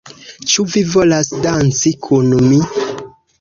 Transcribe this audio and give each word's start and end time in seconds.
Ĉu 0.53 0.63
vi 0.75 0.81
volas 0.93 1.29
danci 1.43 1.93
kun 2.07 2.35
mi? 2.47 2.59